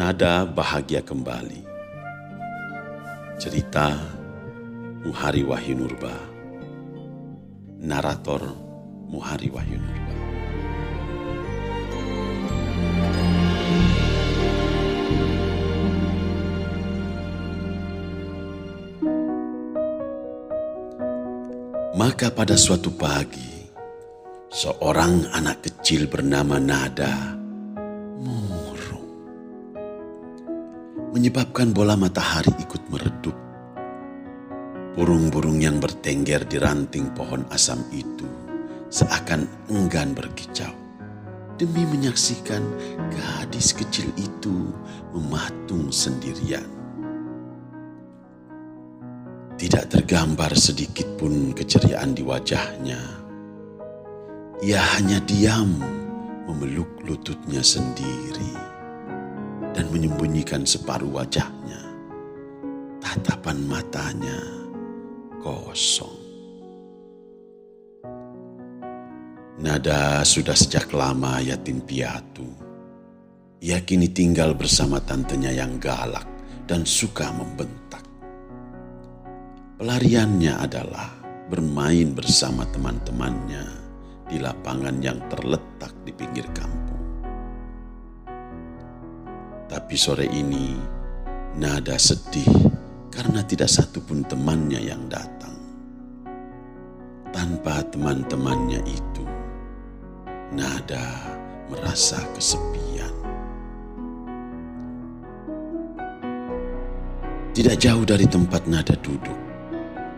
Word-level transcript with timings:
Nada 0.00 0.48
bahagia 0.48 1.04
kembali. 1.04 1.60
Cerita 3.36 4.00
Muhari 5.04 5.44
Wahyu 5.44 5.76
Nurba. 5.76 6.16
Narator 7.84 8.48
Muhari 9.12 9.52
Wahyu 9.52 9.76
Nurba. 9.76 10.16
Maka 22.00 22.32
pada 22.32 22.56
suatu 22.56 22.88
pagi, 22.96 23.68
seorang 24.48 25.28
anak 25.36 25.60
kecil 25.60 26.08
bernama 26.08 26.56
Nada. 26.56 27.36
Menyebabkan 31.10 31.74
bola 31.74 31.98
matahari 31.98 32.54
ikut 32.62 32.86
meredup. 32.86 33.34
Burung-burung 34.94 35.58
yang 35.58 35.82
bertengger 35.82 36.46
di 36.46 36.54
ranting 36.54 37.10
pohon 37.18 37.42
asam 37.50 37.82
itu 37.90 38.30
seakan 38.94 39.50
enggan 39.74 40.14
berkicau 40.14 40.70
demi 41.58 41.82
menyaksikan 41.82 42.62
gadis 43.10 43.74
kecil 43.74 44.06
itu 44.14 44.70
mematung 45.10 45.90
sendirian. 45.90 46.70
Tidak 49.58 49.90
tergambar 49.90 50.54
sedikit 50.54 51.10
pun 51.18 51.50
keceriaan 51.58 52.14
di 52.14 52.22
wajahnya. 52.22 53.02
Ia 54.62 54.78
hanya 54.94 55.18
diam 55.26 55.74
memeluk 56.46 57.02
lututnya 57.02 57.66
sendiri 57.66 58.79
dan 59.74 59.86
menyembunyikan 59.90 60.66
separuh 60.66 61.10
wajahnya. 61.20 61.82
Tatapan 63.00 63.58
matanya 63.66 64.38
kosong. 65.40 66.20
Nada 69.60 70.24
sudah 70.24 70.56
sejak 70.56 70.88
lama 70.96 71.36
yatim 71.44 71.84
piatu. 71.84 72.48
Ia 73.60 73.84
kini 73.84 74.08
tinggal 74.08 74.56
bersama 74.56 75.04
tantenya 75.04 75.52
yang 75.52 75.76
galak 75.76 76.24
dan 76.64 76.88
suka 76.88 77.28
membentak. 77.28 78.00
Pelariannya 79.76 80.54
adalah 80.60 81.12
bermain 81.52 82.16
bersama 82.16 82.64
teman-temannya 82.72 83.64
di 84.30 84.40
lapangan 84.40 84.96
yang 85.04 85.20
terletak 85.28 85.92
di 86.08 86.12
pinggir 86.14 86.46
kampung. 86.56 86.99
Tapi 89.70 89.94
sore 89.94 90.26
ini 90.26 90.74
Nada 91.54 91.94
sedih 91.94 92.50
karena 93.14 93.46
tidak 93.46 93.70
satu 93.70 94.02
pun 94.02 94.26
temannya 94.26 94.82
yang 94.82 95.06
datang. 95.06 95.54
Tanpa 97.30 97.86
teman-temannya 97.86 98.82
itu, 98.82 99.24
Nada 100.58 101.06
merasa 101.70 102.18
kesepian. 102.34 103.14
Tidak 107.54 107.76
jauh 107.78 108.02
dari 108.02 108.26
tempat 108.26 108.66
Nada 108.66 108.98
duduk, 108.98 109.38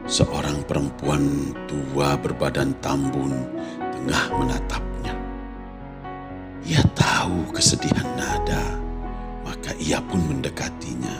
Seorang 0.03 0.67
perempuan 0.67 1.55
tua 1.71 2.19
berbadan 2.19 2.75
tambun 2.83 3.33
tengah 3.79 4.25
menatapnya. 4.35 5.15
Ia 6.67 6.83
tahu 6.93 7.55
kesedihan 7.55 8.11
Nada, 8.19 8.82
ia 9.81 10.01
pun 10.05 10.21
mendekatinya. 10.29 11.17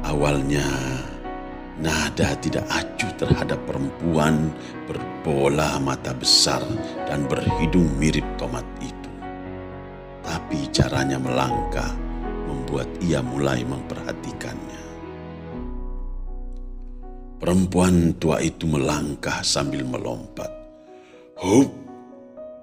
Awalnya, 0.00 0.66
Nada 1.80 2.36
tidak 2.44 2.68
acuh 2.68 3.08
terhadap 3.16 3.56
perempuan 3.64 4.52
berbola 4.84 5.80
mata 5.80 6.12
besar 6.12 6.60
dan 7.08 7.24
berhidung 7.24 7.88
mirip 7.96 8.24
tomat 8.36 8.68
itu. 8.84 9.12
Tapi 10.20 10.68
caranya 10.76 11.16
melangkah 11.16 11.96
membuat 12.44 12.84
ia 13.00 13.24
mulai 13.24 13.64
memperhatikannya. 13.64 14.84
Perempuan 17.40 18.12
tua 18.20 18.44
itu 18.44 18.68
melangkah 18.68 19.40
sambil 19.40 19.80
melompat. 19.80 20.52
Hup, 21.40 21.72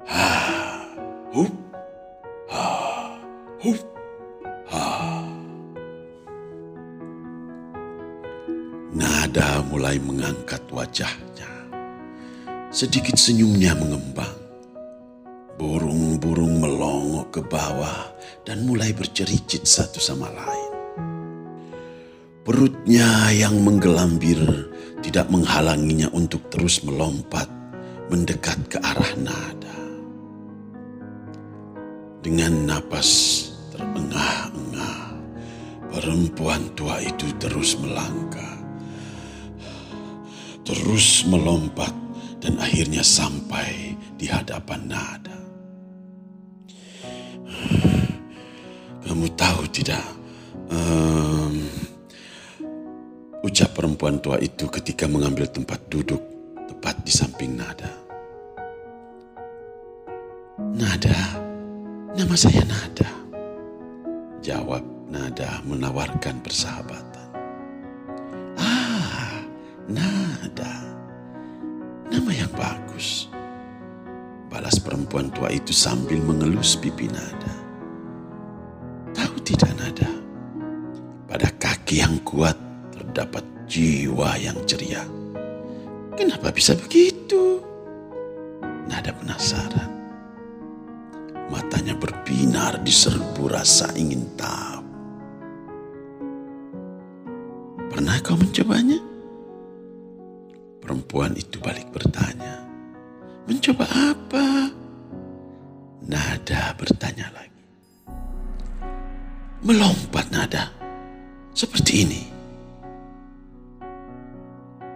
ha, 0.06 0.30
hup, 1.34 1.54
ha, 2.54 2.70
hup, 3.66 3.82
Nada 9.38 9.62
mulai 9.70 10.02
mengangkat 10.02 10.66
wajahnya. 10.74 11.70
Sedikit 12.74 13.22
senyumnya 13.22 13.78
mengembang. 13.78 14.34
Burung-burung 15.62 16.58
melongok 16.58 17.38
ke 17.38 17.42
bawah 17.46 18.18
dan 18.50 18.66
mulai 18.66 18.98
bercericit 18.98 19.62
satu 19.62 20.02
sama 20.02 20.26
lain. 20.34 20.74
Perutnya 22.42 23.30
yang 23.30 23.62
menggelambir 23.62 24.42
tidak 25.06 25.30
menghalanginya 25.30 26.10
untuk 26.18 26.50
terus 26.50 26.82
melompat 26.82 27.46
mendekat 28.10 28.58
ke 28.74 28.82
arah 28.82 29.14
nada. 29.22 29.78
Dengan 32.26 32.74
napas 32.74 33.10
terengah-engah, 33.70 35.14
perempuan 35.94 36.74
tua 36.74 37.06
itu 37.06 37.30
terus 37.38 37.78
melangkah. 37.78 38.57
Terus 40.68 41.24
melompat 41.32 41.96
dan 42.44 42.60
akhirnya 42.60 43.00
sampai 43.00 43.96
di 44.20 44.28
hadapan 44.28 44.92
nada. 44.92 45.40
Kamu 49.08 49.28
tahu 49.40 49.64
tidak, 49.72 50.04
um, 50.68 51.64
Ucap 53.48 53.80
perempuan 53.80 54.20
tua 54.20 54.36
itu 54.44 54.68
ketika 54.68 55.08
mengambil 55.08 55.48
tempat 55.48 55.80
duduk 55.88 56.20
tepat 56.68 57.00
di 57.08 57.14
samping 57.16 57.56
Nada. 57.56 57.88
Nada, 60.76 61.16
nama 62.12 62.36
saya 62.36 62.60
Nada. 62.68 63.08
Jawab 64.44 64.84
Nada 65.08 65.64
menawarkan 65.64 66.44
persahabatan. 66.44 67.30
Ah, 68.60 69.40
Nada. 69.88 70.27
Nama 72.08 72.32
yang 72.32 72.52
bagus. 72.56 73.28
Balas 74.48 74.80
perempuan 74.80 75.28
tua 75.36 75.52
itu 75.52 75.76
sambil 75.76 76.24
mengelus 76.24 76.80
pipi 76.80 77.12
Nada. 77.12 77.56
Tahu 79.12 79.36
tidak 79.44 79.76
Nada? 79.76 80.08
Pada 81.28 81.52
kaki 81.52 82.00
yang 82.00 82.16
kuat 82.24 82.56
terdapat 82.96 83.44
jiwa 83.68 84.40
yang 84.40 84.56
ceria. 84.64 85.04
Kenapa 86.16 86.50
bisa 86.56 86.80
begitu? 86.80 87.60
Nada 88.88 89.12
penasaran. 89.12 89.92
Matanya 91.52 91.94
berbinar 92.00 92.80
di 92.88 92.92
serbu 92.92 93.52
rasa 93.52 93.92
ingin 94.00 94.24
tahu. 94.40 94.86
Pernah 97.92 98.16
kau 98.24 98.40
mencobanya? 98.40 99.17
Perempuan 101.08 101.40
itu 101.40 101.56
balik 101.64 101.88
bertanya. 101.96 102.68
Mencoba 103.48 103.88
apa? 104.12 104.68
Nada 106.04 106.76
bertanya 106.76 107.32
lagi. 107.32 107.64
Melompat 109.64 110.28
nada. 110.36 110.68
Seperti 111.56 112.04
ini. 112.04 112.24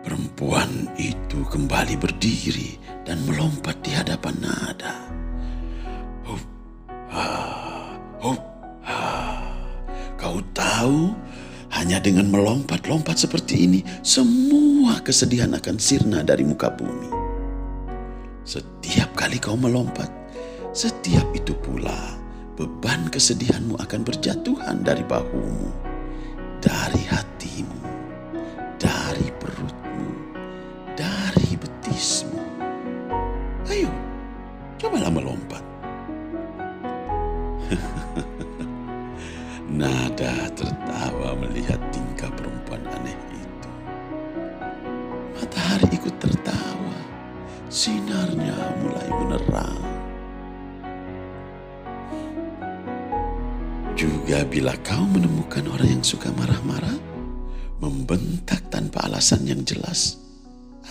Perempuan 0.04 0.92
itu 1.00 1.48
kembali 1.48 1.96
berdiri 1.96 2.76
dan 3.08 3.24
melompat 3.24 3.80
di 3.80 3.96
hadapan 3.96 4.36
nada. 4.44 4.96
Hup, 6.28 6.44
ha, 7.08 7.28
hup, 8.20 8.42
ha. 8.84 9.00
Kau 10.20 10.44
tahu, 10.52 11.16
hanya 11.82 11.98
dengan 11.98 12.30
melompat-lompat 12.30 13.18
seperti 13.18 13.66
ini, 13.66 13.82
semua 14.06 15.02
kesedihan 15.02 15.50
akan 15.58 15.82
sirna 15.82 16.22
dari 16.22 16.46
muka 16.46 16.70
bumi. 16.70 17.10
Setiap 18.46 19.18
kali 19.18 19.42
kau 19.42 19.58
melompat, 19.58 20.14
setiap 20.78 21.26
itu 21.34 21.58
pula 21.58 22.22
beban 22.54 23.10
kesedihanmu 23.10 23.82
akan 23.82 24.06
berjatuhan 24.06 24.86
dari 24.86 25.02
bahumu, 25.02 25.74
Nada 39.72 40.52
tertawa 40.52 41.32
melihat 41.40 41.80
tingkah 41.96 42.28
perempuan 42.36 42.84
aneh 42.92 43.16
itu. 43.32 43.72
Matahari 45.40 45.88
ikut 45.96 46.12
tertawa, 46.20 47.00
sinarnya 47.72 48.52
mulai 48.84 49.08
menerang. 49.08 49.80
Juga 53.96 54.44
bila 54.44 54.76
kau 54.84 55.08
menemukan 55.08 55.64
orang 55.72 55.88
yang 55.88 56.04
suka 56.04 56.28
marah-marah, 56.36 57.00
membentak 57.80 58.68
tanpa 58.68 59.08
alasan 59.08 59.48
yang 59.48 59.64
jelas, 59.64 60.20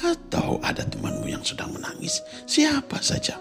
atau 0.01 0.57
ada 0.65 0.89
temanmu 0.89 1.29
yang 1.29 1.45
sedang 1.45 1.69
menangis, 1.77 2.25
siapa 2.49 2.97
saja, 3.05 3.37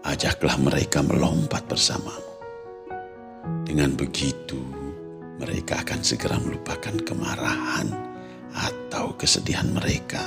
ajaklah 0.00 0.56
mereka 0.56 1.04
melompat 1.04 1.68
bersamamu. 1.68 2.31
Dengan 3.72 3.96
begitu, 3.96 4.60
mereka 5.40 5.80
akan 5.80 6.04
segera 6.04 6.36
melupakan 6.36 6.92
kemarahan 6.92 7.88
atau 8.52 9.16
kesedihan 9.16 9.64
mereka 9.72 10.20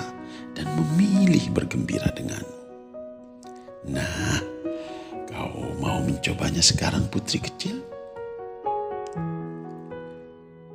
dan 0.57 0.65
memilih 0.73 1.53
bergembira 1.53 2.09
denganmu. 2.09 2.57
Nah, 3.93 4.41
kau 5.29 5.61
mau 5.77 6.01
mencobanya 6.01 6.57
sekarang 6.65 7.05
putri 7.05 7.37
kecil? 7.37 7.85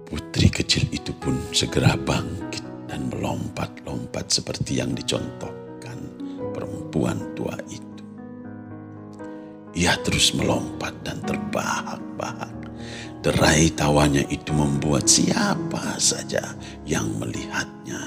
Putri 0.06 0.46
kecil 0.54 0.86
itu 0.94 1.10
pun 1.18 1.34
segera 1.50 1.98
bangkit 1.98 2.86
dan 2.86 3.10
melompat-lompat 3.10 4.30
seperti 4.30 4.78
yang 4.78 4.94
dicontohkan 4.94 5.98
perempuan 6.54 7.34
tua 7.34 7.58
itu. 7.66 8.06
Ia 9.74 9.98
terus 10.06 10.38
melompat 10.38 10.94
dan 11.02 11.18
terbahak-bahak. 11.26 12.59
Derai 13.20 13.68
tawanya 13.76 14.24
itu 14.32 14.56
membuat 14.56 15.04
siapa 15.04 16.00
saja 16.00 16.56
yang 16.88 17.08
melihatnya 17.20 18.00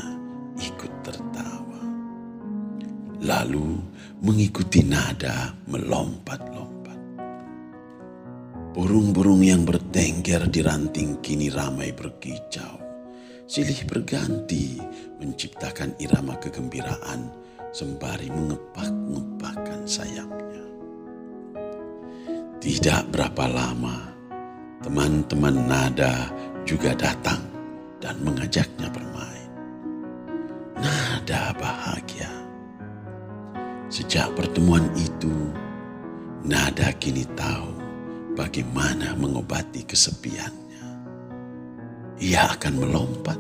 ikut 0.58 0.94
tertawa. 1.06 1.82
Lalu 3.22 3.78
mengikuti 4.24 4.82
nada 4.82 5.54
melompat-lompat. 5.70 7.00
Burung-burung 8.74 9.46
yang 9.46 9.68
bertengger 9.70 10.50
di 10.50 10.66
ranting 10.66 11.22
kini 11.22 11.54
ramai 11.54 11.94
berkicau. 11.94 12.82
Silih 13.44 13.86
berganti 13.86 14.82
menciptakan 15.22 15.94
irama 16.02 16.40
kegembiraan 16.42 17.30
sembari 17.74 18.32
mengepak-ngepakkan 18.32 19.86
sayapnya. 19.86 20.66
Tidak 22.64 23.12
berapa 23.12 23.46
lama, 23.50 24.13
teman-teman 24.84 25.64
Nada 25.64 26.28
juga 26.68 26.92
datang 26.94 27.40
dan 28.04 28.20
mengajaknya 28.20 28.92
bermain. 28.92 29.52
Nada 30.76 31.56
bahagia. 31.56 32.30
Sejak 33.88 34.36
pertemuan 34.36 34.84
itu, 35.00 35.32
Nada 36.44 36.92
kini 37.00 37.24
tahu 37.40 37.72
bagaimana 38.36 39.16
mengobati 39.16 39.88
kesepiannya. 39.88 40.86
Ia 42.20 42.52
akan 42.60 42.74
melompat, 42.84 43.40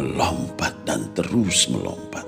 melompat 0.00 0.72
dan 0.88 1.12
terus 1.12 1.68
melompat 1.68 2.24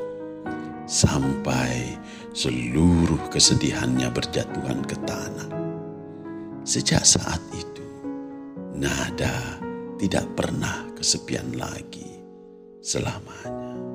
sampai 0.84 1.96
seluruh 2.36 3.32
kesedihannya 3.32 4.12
berjatuhan 4.12 4.84
ke 4.84 5.00
tanah 5.08 5.64
Sejak 6.64 7.04
saat 7.04 7.44
itu, 7.52 7.63
Nada 8.74 9.62
tidak 10.02 10.34
pernah 10.34 10.90
kesepian 10.98 11.54
lagi 11.54 12.18
selamanya. 12.82 13.93